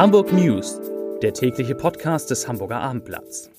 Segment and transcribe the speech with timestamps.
[0.00, 0.80] Hamburg News,
[1.20, 3.50] der tägliche Podcast des Hamburger Abendblatts.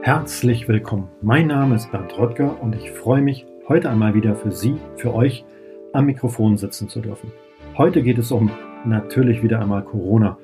[0.00, 1.10] Herzlich willkommen.
[1.20, 5.12] Mein Name ist Bernd Röttger und ich freue mich, heute einmal wieder für Sie, für
[5.12, 5.44] euch
[5.92, 7.30] am Mikrofon sitzen zu dürfen.
[7.76, 8.50] Heute geht es um
[8.86, 10.38] natürlich wieder einmal Corona,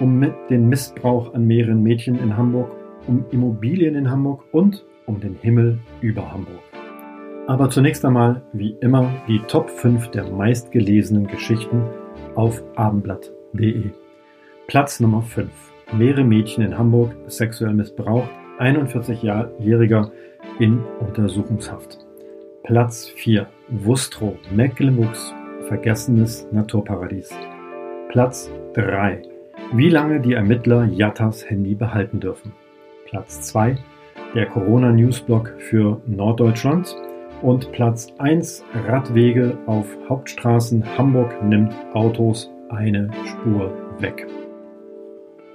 [0.00, 2.70] um den Missbrauch an mehreren Mädchen in Hamburg,
[3.06, 6.60] um Immobilien in Hamburg und um den Himmel über Hamburg.
[7.46, 11.82] Aber zunächst einmal, wie immer, die Top 5 der meistgelesenen Geschichten
[12.34, 13.90] auf abendblatt.de.
[14.66, 15.50] Platz Nummer 5.
[15.92, 20.10] Mehrere Mädchen in Hamburg sexuell missbraucht, 41-Jähriger
[20.60, 21.98] in Untersuchungshaft.
[22.62, 23.48] Platz 4.
[23.68, 25.34] Wustrow, Mecklenburgs
[25.70, 27.30] vergessenes Naturparadies.
[28.08, 29.22] Platz 3.
[29.72, 32.52] Wie lange die Ermittler Jattas Handy behalten dürfen.
[33.06, 33.76] Platz 2
[34.34, 36.96] der Corona-Newsblog für Norddeutschland.
[37.42, 44.26] Und Platz 1 Radwege auf Hauptstraßen Hamburg nimmt Autos eine Spur weg.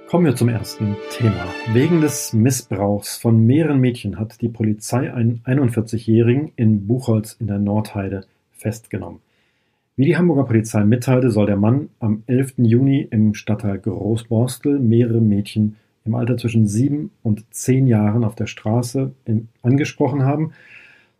[0.08, 1.46] Kommen wir zum ersten Thema.
[1.72, 7.58] Wegen des Missbrauchs von mehreren Mädchen hat die Polizei einen 41-Jährigen in Buchholz in der
[7.58, 9.20] Nordheide festgenommen.
[9.96, 12.54] Wie die Hamburger Polizei mitteilte, soll der Mann am 11.
[12.58, 18.46] Juni im Stadtteil Großborstel mehrere Mädchen im Alter zwischen sieben und zehn Jahren auf der
[18.46, 20.52] Straße in, angesprochen haben.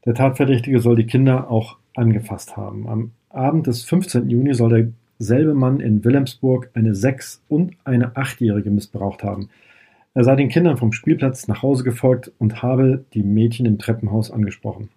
[0.04, 2.88] Der Tatverdächtige soll die Kinder auch angefasst haben.
[2.88, 4.30] Am Abend des 15.
[4.30, 9.48] Juni soll derselbe Mann in Wilhelmsburg eine sechs- und eine achtjährige missbraucht haben.
[10.14, 14.30] Er sei den Kindern vom Spielplatz nach Hause gefolgt und habe die Mädchen im Treppenhaus
[14.30, 14.88] angesprochen.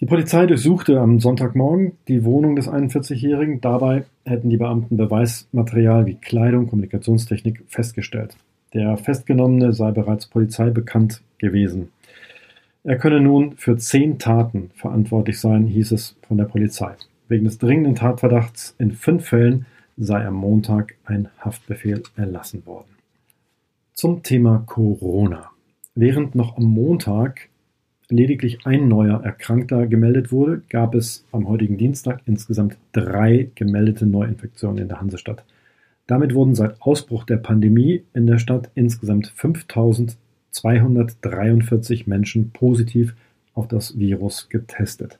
[0.00, 3.60] Die Polizei durchsuchte am Sonntagmorgen die Wohnung des 41-Jährigen.
[3.60, 8.36] Dabei hätten die Beamten Beweismaterial wie Kleidung, Kommunikationstechnik festgestellt.
[8.74, 11.92] Der Festgenommene sei bereits Polizei bekannt gewesen.
[12.82, 16.94] Er könne nun für zehn Taten verantwortlich sein, hieß es von der Polizei.
[17.28, 19.66] Wegen des dringenden Tatverdachts in fünf Fällen
[19.96, 22.88] sei am Montag ein Haftbefehl erlassen worden.
[23.92, 25.50] Zum Thema Corona.
[25.94, 27.48] Während noch am Montag
[28.10, 34.78] lediglich ein neuer Erkrankter gemeldet wurde, gab es am heutigen Dienstag insgesamt drei gemeldete Neuinfektionen
[34.78, 35.44] in der Hansestadt.
[36.06, 43.14] Damit wurden seit Ausbruch der Pandemie in der Stadt insgesamt 5243 Menschen positiv
[43.54, 45.18] auf das Virus getestet.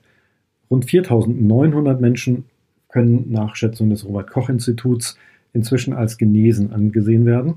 [0.69, 2.45] Rund 4900 Menschen
[2.89, 5.17] können nach Schätzung des Robert Koch Instituts
[5.53, 7.55] inzwischen als genesen angesehen werden.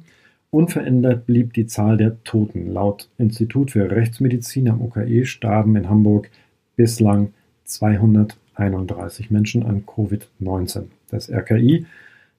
[0.51, 2.73] Unverändert blieb die Zahl der Toten.
[2.73, 6.31] Laut Institut für Rechtsmedizin am UKE starben in Hamburg
[6.77, 7.35] bislang
[7.65, 10.85] 231 Menschen an Covid-19.
[11.11, 11.85] Das RKI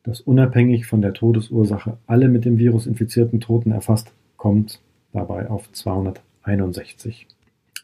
[0.04, 4.80] das unabhängig von der Todesursache alle mit dem Virus infizierten Toten erfasst, kommt
[5.14, 7.28] dabei auf 261.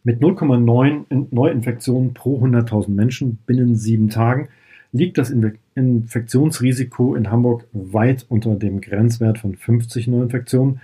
[0.03, 4.49] Mit 0,9 Neuinfektionen pro 100.000 Menschen binnen sieben Tagen
[4.91, 5.33] liegt das
[5.75, 10.79] Infektionsrisiko in Hamburg weit unter dem Grenzwert von 50 Neuinfektionen.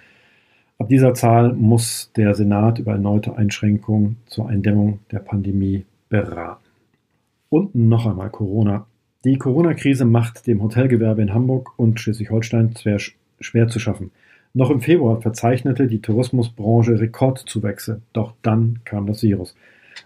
[0.80, 6.66] Ab dieser Zahl muss der Senat über erneute Einschränkungen zur Eindämmung der Pandemie beraten.
[7.50, 8.86] Und noch einmal Corona.
[9.24, 12.74] Die Corona-Krise macht dem Hotelgewerbe in Hamburg und Schleswig-Holstein
[13.40, 14.09] schwer zu schaffen.
[14.56, 19.56] Noch im Februar verzeichnete die Tourismusbranche Rekordzuwächse, doch dann kam das Virus.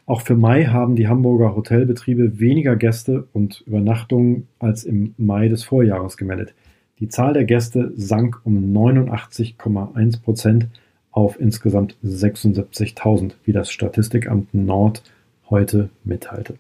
[0.06, 5.64] Auch für Mai haben die Hamburger Hotelbetriebe weniger Gäste und Übernachtungen als im Mai des
[5.64, 6.54] Vorjahres gemeldet.
[7.00, 10.68] Die Zahl der Gäste sank um 89,1 Prozent
[11.12, 15.04] auf insgesamt 76.000, wie das Statistikamt Nord
[15.50, 16.56] heute mitteilte.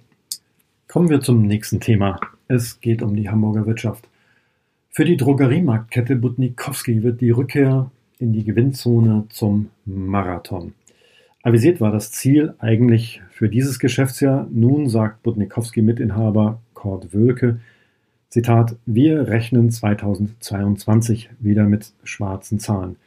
[0.87, 2.17] Kommen wir zum nächsten Thema.
[2.47, 4.07] Es geht um die Hamburger Wirtschaft.
[4.91, 7.89] Für die Drogeriemarktkette Butnikowski wird die Rückkehr
[8.19, 10.73] in die Gewinnzone zum Marathon.
[11.41, 14.47] Avisiert war das Ziel eigentlich für dieses Geschäftsjahr.
[14.51, 17.59] Nun sagt Butnikowski-Mitinhaber Kurt Wölke,
[18.29, 22.97] Zitat, wir rechnen 2022 wieder mit schwarzen Zahlen.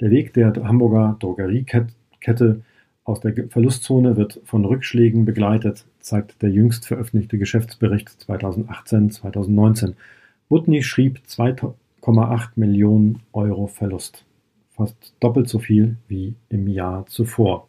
[0.00, 2.62] Der Weg der Hamburger Drogeriekette
[3.04, 9.94] aus der Verlustzone wird von Rückschlägen begleitet, zeigt der jüngst veröffentlichte Geschäftsbericht 2018-2019.
[10.48, 14.24] Butni schrieb 2,8 Millionen Euro Verlust,
[14.70, 17.68] fast doppelt so viel wie im Jahr zuvor.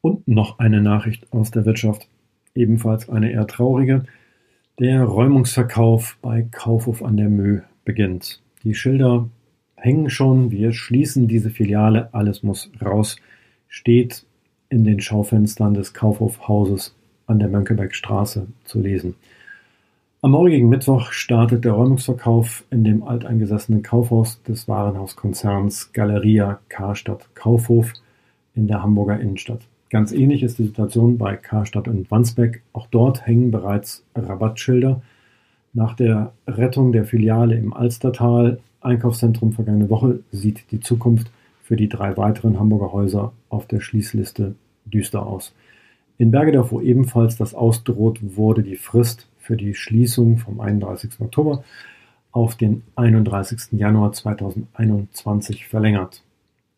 [0.00, 2.08] Und noch eine Nachricht aus der Wirtschaft,
[2.54, 4.04] ebenfalls eine eher traurige.
[4.78, 8.42] Der Räumungsverkauf bei Kaufhof an der Mö beginnt.
[8.64, 9.28] Die Schilder
[9.76, 13.16] hängen schon, wir schließen diese Filiale, alles muss raus
[13.68, 14.24] steht
[14.68, 16.94] in den Schaufenstern des Kaufhofhauses
[17.26, 19.14] an der Mönckebergstraße zu lesen.
[20.24, 27.92] Am morgigen Mittwoch startet der Räumungsverkauf in dem alteingesessenen Kaufhaus des Warenhauskonzerns Galeria Karstadt Kaufhof
[28.54, 29.60] in der Hamburger Innenstadt.
[29.90, 32.62] Ganz ähnlich ist die Situation bei Karstadt und Wandsbeck.
[32.72, 35.02] Auch dort hängen bereits Rabattschilder.
[35.74, 41.30] Nach der Rettung der Filiale im Alstertal Einkaufszentrum vergangene Woche sieht die Zukunft
[41.64, 45.54] für die drei weiteren Hamburger Häuser auf der Schließliste düster aus.
[46.18, 51.20] In Bergedorf, wo ebenfalls das ausdroht, wurde die Frist für die Schließung vom 31.
[51.20, 51.64] Oktober
[52.32, 53.72] auf den 31.
[53.72, 56.22] Januar 2021 verlängert.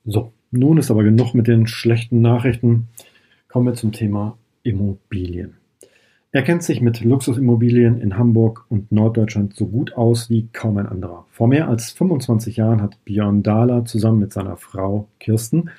[0.05, 2.87] So, nun ist aber genug mit den schlechten Nachrichten.
[3.49, 5.57] Kommen wir zum Thema Immobilien.
[6.37, 10.85] Er kennt sich mit Luxusimmobilien in Hamburg und Norddeutschland so gut aus wie kaum ein
[10.85, 11.25] anderer.
[11.31, 15.71] Vor mehr als 25 Jahren hat Björn Dahler zusammen mit seiner Frau Kirsten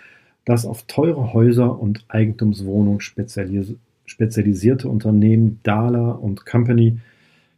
[0.46, 3.76] das auf teure Häuser und Eigentumswohnungen spezialis
[4.08, 6.20] spezialisierte Unternehmen Dahler
[6.50, 6.98] Company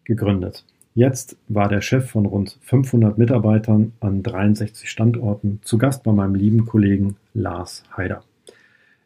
[0.04, 0.66] gegründet.
[0.94, 6.36] Jetzt war der Chef von rund 500 Mitarbeitern an 63 Standorten zu Gast bei meinem
[6.36, 8.24] lieben Kollegen Lars Haider.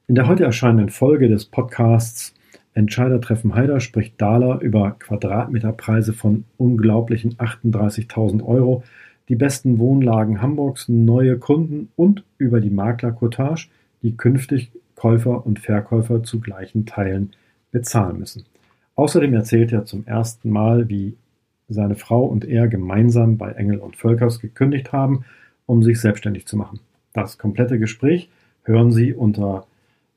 [0.07, 2.33] In der heute erscheinenden Folge des Podcasts
[2.73, 8.83] Entscheidertreffen Haider spricht Dahler über Quadratmeterpreise von unglaublichen 38.000 Euro,
[9.29, 13.67] die besten Wohnlagen Hamburgs, neue Kunden und über die Maklercottage,
[14.01, 17.31] die künftig Käufer und Verkäufer zu gleichen Teilen
[17.71, 18.45] bezahlen müssen.
[18.95, 21.15] Außerdem erzählt er zum ersten Mal, wie
[21.69, 25.25] seine Frau und er gemeinsam bei Engel und Völkers gekündigt haben,
[25.65, 26.79] um sich selbstständig zu machen.
[27.13, 28.29] Das komplette Gespräch
[28.63, 29.65] hören Sie unter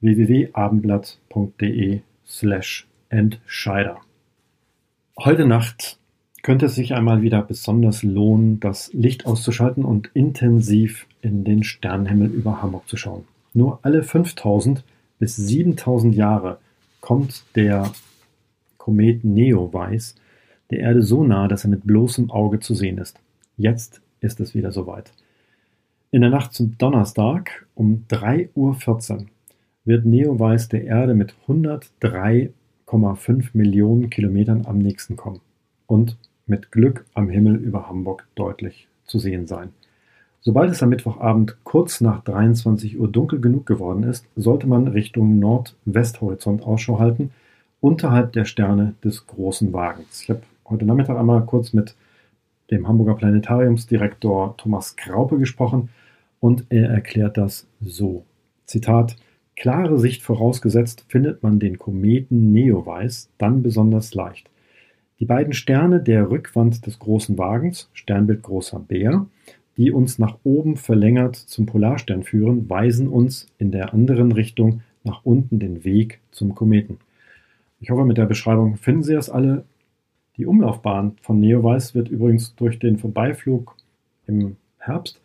[0.00, 3.98] www.abendblatt.de slash Entscheider.
[5.18, 5.98] Heute Nacht
[6.42, 12.28] könnte es sich einmal wieder besonders lohnen, das Licht auszuschalten und intensiv in den Sternenhimmel
[12.28, 13.24] über Hamburg zu schauen.
[13.54, 14.84] Nur alle 5000
[15.18, 16.58] bis 7000 Jahre
[17.00, 17.90] kommt der
[18.76, 20.14] Komet Neowise
[20.70, 23.18] der Erde so nah, dass er mit bloßem Auge zu sehen ist.
[23.56, 25.12] Jetzt ist es wieder soweit.
[26.10, 29.26] In der Nacht zum Donnerstag um 3.14 Uhr
[29.86, 35.40] wird Neowise der Erde mit 103,5 Millionen Kilometern am nächsten kommen
[35.86, 39.70] und mit Glück am Himmel über Hamburg deutlich zu sehen sein.
[40.40, 45.38] Sobald es am Mittwochabend kurz nach 23 Uhr dunkel genug geworden ist, sollte man Richtung
[45.38, 47.30] Nordwesthorizont Ausschau halten,
[47.80, 50.22] unterhalb der Sterne des großen Wagens.
[50.22, 51.94] Ich habe heute Nachmittag einmal kurz mit
[52.70, 55.88] dem Hamburger Planetariumsdirektor Thomas Kraupe gesprochen
[56.40, 58.24] und er erklärt das so.
[58.66, 59.16] Zitat
[59.56, 64.50] Klare Sicht vorausgesetzt, findet man den Kometen Neowise dann besonders leicht.
[65.18, 69.26] Die beiden Sterne der Rückwand des großen Wagens, Sternbild Großer Bär,
[69.78, 75.24] die uns nach oben verlängert zum Polarstern führen, weisen uns in der anderen Richtung nach
[75.24, 76.98] unten den Weg zum Kometen.
[77.80, 79.64] Ich hoffe, mit der Beschreibung finden Sie es alle.
[80.36, 83.74] Die Umlaufbahn von Neowise wird übrigens durch den Vorbeiflug
[84.26, 85.20] im Herbst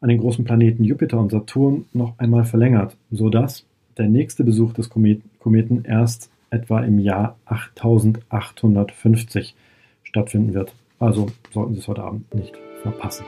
[0.00, 3.66] an den großen Planeten Jupiter und Saturn noch einmal verlängert, sodass
[3.98, 9.54] der nächste Besuch des Kometen erst etwa im Jahr 8850
[10.02, 10.74] stattfinden wird.
[10.98, 13.26] Also sollten Sie es heute Abend nicht verpassen.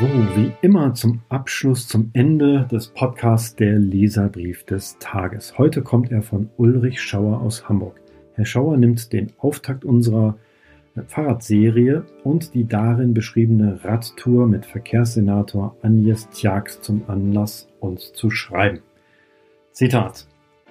[0.00, 0.06] So,
[0.36, 5.58] wie immer zum Abschluss, zum Ende des Podcasts der Leserbrief des Tages.
[5.58, 8.00] Heute kommt er von Ulrich Schauer aus Hamburg.
[8.34, 10.36] Herr Schauer nimmt den Auftakt unserer
[11.04, 18.80] Fahrradserie und die darin beschriebene Radtour mit Verkehrssenator Agnes Tjax zum Anlass, uns zu schreiben.
[19.72, 20.26] Zitat.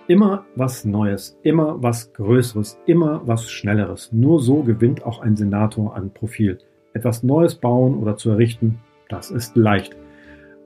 [0.07, 4.11] Immer was Neues, immer was Größeres, immer was Schnelleres.
[4.11, 6.59] Nur so gewinnt auch ein Senator an Profil.
[6.93, 8.79] Etwas Neues bauen oder zu errichten,
[9.09, 9.95] das ist leicht.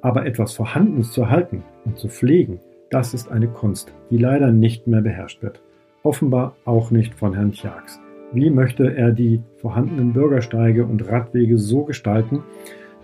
[0.02, 4.88] Aber etwas Vorhandenes zu erhalten und zu pflegen, das ist eine Kunst, die leider nicht
[4.88, 5.62] mehr beherrscht wird.
[6.04, 8.00] Offenbar auch nicht von Herrn Tjax.
[8.32, 12.44] Wie möchte er die vorhandenen Bürgersteige und Radwege so gestalten,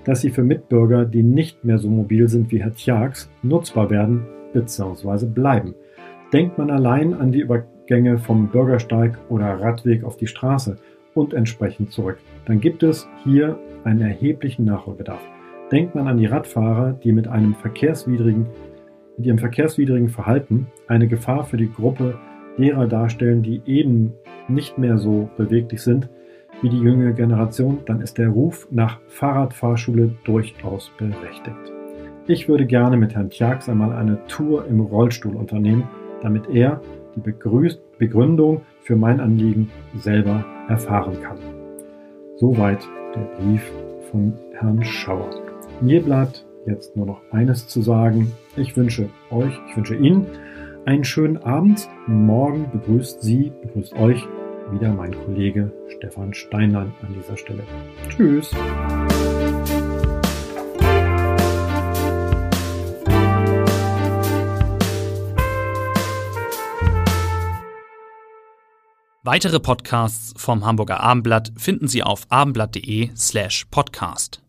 [0.03, 4.27] dass sie für Mitbürger, die nicht mehr so mobil sind wie Herr Tjax, nutzbar werden
[4.53, 5.25] bzw.
[5.25, 5.73] bleiben?
[6.31, 10.77] Denkt man allein an die Übergänge vom Bürgersteig oder Radweg auf die Straße
[11.15, 15.21] und entsprechend zurück, dann gibt es hier einen erheblichen Nachholbedarf.
[15.71, 18.45] Denkt man an die Radfahrer, die mit einem verkehrswidrigen,
[19.17, 22.19] mit ihrem verkehrswidrigen Verhalten eine Gefahr für die Gruppe
[22.59, 24.13] derer darstellen, die eben
[24.47, 26.09] nicht mehr so beweglich sind
[26.61, 31.73] wie die jüngere Generation, dann ist der Ruf nach Fahrradfahrschule durchaus berechtigt.
[32.27, 35.87] Ich würde gerne mit Herrn Tjax einmal eine Tour im Rollstuhl unternehmen,
[36.21, 36.81] damit er
[37.15, 37.21] die
[37.99, 41.37] Begründung für mein Anliegen selber erfahren kann.
[42.37, 43.71] Soweit der Brief
[44.09, 45.29] von Herrn Schauer.
[45.81, 48.31] Mir bleibt jetzt nur noch eines zu sagen.
[48.55, 50.25] Ich wünsche euch, ich wünsche Ihnen
[50.85, 51.87] einen schönen Abend.
[52.07, 54.27] Morgen begrüßt Sie, begrüßt euch
[54.71, 57.63] wieder mein Kollege Stefan Steinlein an dieser Stelle.
[58.09, 58.51] Tschüss!
[69.23, 74.44] Weitere Podcasts vom Hamburger Abendblatt finden Sie auf abendblatt.de slash podcast.